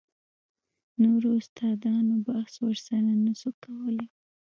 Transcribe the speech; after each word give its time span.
نورو 1.01 1.29
استادانو 1.41 2.15
بحث 2.27 2.53
ورسره 2.65 3.09
نه 3.25 3.33
سو 3.41 3.49
کولاى. 3.63 4.07